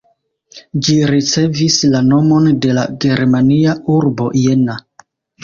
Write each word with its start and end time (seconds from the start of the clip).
Ĝi 0.85 0.95
ricevis 1.11 1.77
la 1.91 2.01
nomon 2.07 2.49
de 2.65 2.73
la 2.79 2.87
germania 3.07 3.77
urbo 3.99 4.33
Jena. 4.43 4.81